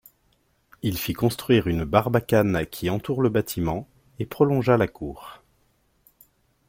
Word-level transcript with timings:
Il 0.81 0.97
fit 0.97 1.13
construire 1.13 1.67
une 1.67 1.85
barbacane 1.85 2.65
qui 2.65 2.89
entoure 2.89 3.21
le 3.21 3.29
bâtiment, 3.29 3.87
et 4.17 4.25
prolongea 4.25 4.75
la 4.75 4.87
cour. 4.87 5.43